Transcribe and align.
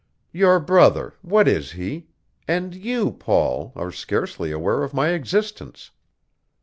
Your 0.33 0.59
brother, 0.59 1.13
what 1.21 1.47
is 1.47 1.73
he? 1.73 2.07
And 2.47 2.73
you, 2.73 3.11
Paul, 3.11 3.71
are 3.75 3.91
scarcely 3.91 4.49
aware 4.51 4.81
of 4.81 4.95
my 4.95 5.09
existence. 5.09 5.91